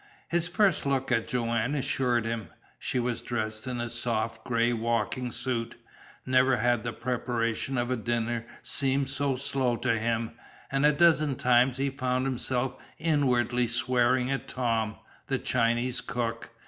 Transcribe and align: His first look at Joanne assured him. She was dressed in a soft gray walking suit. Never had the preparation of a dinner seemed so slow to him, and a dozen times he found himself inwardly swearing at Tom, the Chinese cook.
His 0.29 0.47
first 0.47 0.87
look 0.87 1.11
at 1.11 1.27
Joanne 1.27 1.75
assured 1.75 2.25
him. 2.25 2.47
She 2.79 2.97
was 2.97 3.21
dressed 3.21 3.67
in 3.67 3.79
a 3.79 3.87
soft 3.87 4.43
gray 4.43 4.73
walking 4.73 5.29
suit. 5.29 5.75
Never 6.25 6.57
had 6.57 6.83
the 6.83 6.91
preparation 6.91 7.77
of 7.77 7.91
a 7.91 7.95
dinner 7.95 8.47
seemed 8.63 9.11
so 9.11 9.35
slow 9.35 9.75
to 9.75 9.99
him, 9.99 10.31
and 10.71 10.87
a 10.87 10.91
dozen 10.91 11.35
times 11.35 11.77
he 11.77 11.91
found 11.91 12.25
himself 12.25 12.77
inwardly 12.97 13.67
swearing 13.67 14.31
at 14.31 14.47
Tom, 14.47 14.95
the 15.27 15.37
Chinese 15.37 16.01
cook. 16.01 16.49